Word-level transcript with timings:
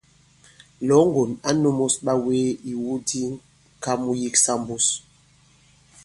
Lɔ̌ŋgòn 0.87 1.31
ǎ 1.47 1.49
nūmus 1.61 1.95
ɓawee 2.05 2.47
ìwu 2.71 2.91
di 3.07 3.21
ŋ̀ka 3.29 3.91
mu 4.03 4.11
yiksa 4.21 4.53
mbus. 4.61 4.85